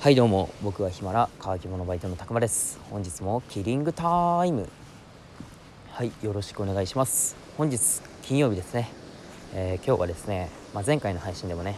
[0.00, 0.48] はいどうも。
[0.62, 2.78] 僕はヒマラ乾き物バイトのたくまです。
[2.88, 4.68] 本日もキリングタイム。
[5.90, 7.34] はいよろしくお願いします。
[7.56, 7.80] 本日
[8.22, 8.92] 金曜日ですね、
[9.54, 11.74] えー、今日はですね、まあ、前回の配信でもね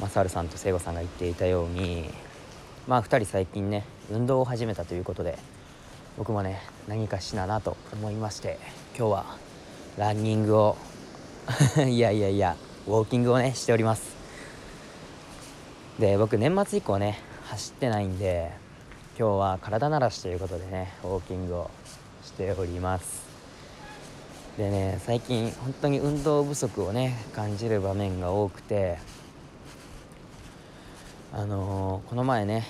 [0.00, 2.10] マサルさんと聖子さんが言っていたように
[2.88, 5.38] まあ2人最近ね運動を始めたということで
[6.18, 8.58] 僕もね何かしななと思いまして
[8.98, 9.36] 今日は
[9.96, 10.76] ランニングを
[11.86, 12.56] いやいやいや
[12.88, 14.16] ウォーキングをねしております。
[16.00, 18.50] で僕年末以降ね走ってないんで
[19.16, 21.70] 今日は体慣らしということでねウォーキングを
[22.24, 23.24] しております。
[24.58, 28.98] でね最近本当に運動不足をね感じる場面が多くて
[31.32, 32.66] あのー、この前ね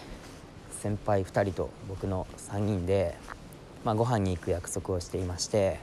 [0.83, 3.17] 先輩2人と僕の3人で、
[3.85, 5.81] まあ、ご飯に行く約束をしていまして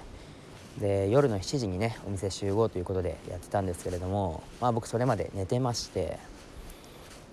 [0.80, 6.20] で夜の7時にねお店集合ということでやってたんですけれども、まあ、僕それまで寝てまして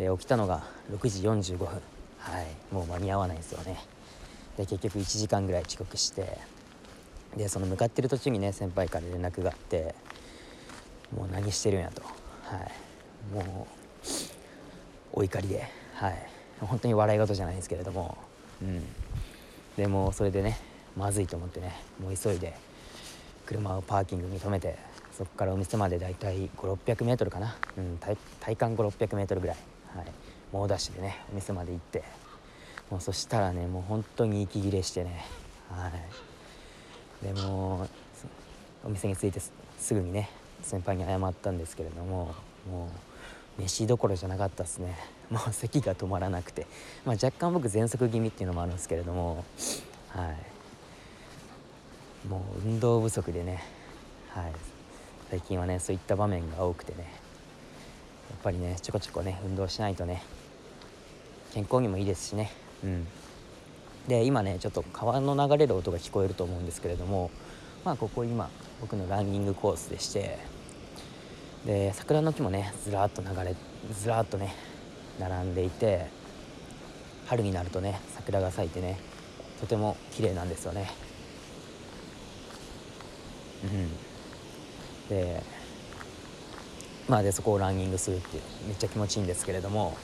[0.00, 1.66] で起きたのが6時45分。
[1.66, 1.72] は
[2.40, 2.46] い。
[2.74, 3.76] もう間に合わないんですよね。
[4.56, 6.38] で結局1時間ぐらい遅刻して。
[7.36, 9.94] でその向かってる途中にね先輩から連絡があって
[11.14, 12.00] もう何してるんやと。
[12.00, 12.10] は
[13.30, 13.44] い。
[13.44, 13.68] も
[15.14, 15.68] うお怒りで。
[15.92, 16.26] はい。
[16.60, 18.16] 本当に笑い事じゃないですけれども。
[18.62, 18.82] うん。
[19.76, 20.58] でもそれでね
[20.96, 22.54] まずいと思ってねもう急いで
[23.44, 24.78] 車をパーキングに止めて
[25.12, 29.56] そこからお店までだいたい5600メートルかな、うん、体体感5600メートルぐらい、
[29.96, 30.06] はい、
[30.52, 32.02] 猛ダッシュでねお店まで行って。
[32.90, 35.24] もうそしたらねもう本当に息切れしてね。
[35.70, 35.88] は
[37.22, 37.24] い。
[37.24, 37.86] でも
[38.84, 39.40] お店に着いて
[39.78, 40.28] すぐにね
[40.62, 42.34] 先輩に謝ったんですけれども
[42.68, 42.88] も
[43.58, 44.96] う飯どころじゃなかったですね。
[45.30, 46.66] もう咳が止まらなくて、
[47.04, 49.44] まあ、若干僕喘息気味っていうのもあるんですけれども
[50.08, 50.34] は
[52.24, 52.28] い。
[52.28, 53.62] もう運動不足でね
[54.30, 54.52] はい。
[55.30, 57.29] 最近はねそういった場面が多くてね。
[58.42, 60.22] ぱりねちょこちょこね運動しないとね
[61.52, 62.50] 健康にもいいですしね。
[62.84, 63.06] うん。
[64.08, 67.30] で今ねちょっと川の流れる音が聞こえると思うんですけれども
[67.84, 68.48] まあここ今
[68.80, 70.38] 僕のランニングコースでして
[71.66, 73.54] で桜の木もねずらっと流れ
[73.92, 74.54] ずらっとね
[75.18, 76.06] 並んでいて
[77.26, 78.98] 春になるとね桜が咲いてね
[79.60, 80.90] とても綺麗なんですよね。
[83.62, 83.90] うん。
[85.08, 85.42] で
[87.10, 89.96] まあでそこをランニングするっていうめっちゃ気持ちいいんですけれども。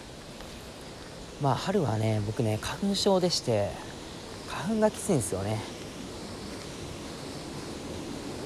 [1.40, 3.68] まあ春はね僕ね花粉症でして
[4.48, 5.62] 花粉がきついんですよね。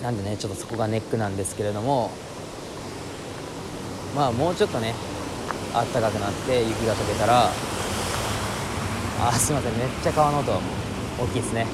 [0.03, 2.11] なんでねちょっとそこがネックなんですけれども。
[4.15, 4.95] まあもうちょっとね
[5.73, 7.49] あったかくなって雪が溶けたら
[9.23, 11.67] あすいませんめっちゃ川の音大きいですね。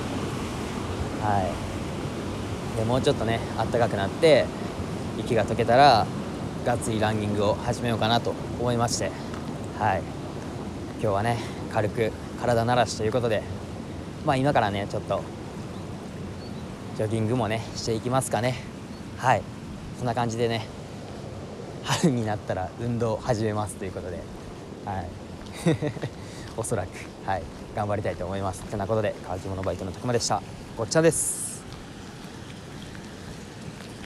[1.23, 2.79] はい。
[2.79, 4.45] でもうちょっとねあったかくなって
[5.17, 6.07] 雪が溶けたら
[6.67, 9.13] がっつりランニングを始めようかなと思いまして
[9.79, 10.03] はい。
[11.01, 11.39] 今日はね
[11.73, 12.11] 軽く
[12.41, 13.45] 体慣らしということで
[14.25, 15.23] まあ今からねちょっと
[16.97, 18.57] ジョギングもねしていきますかね。
[19.17, 19.43] はい。
[19.97, 20.67] そんな感じでね
[21.85, 24.19] 春になったら運動を始めますということで
[24.85, 25.09] はい。
[26.59, 26.89] おそらく
[27.25, 27.45] はい。
[27.77, 28.63] 頑張りたいと思います。
[28.65, 30.43] てなことで乾き物バイトのたくまでした。
[30.77, 31.46] ごっちゃです。